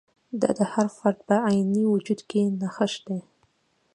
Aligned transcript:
دا 0.41 0.49
د 0.59 0.61
هر 0.73 0.87
فرد 0.97 1.19
په 1.27 1.35
عیني 1.47 1.83
وجود 1.93 2.19
کې 2.29 2.41
نغښتی. 2.59 3.19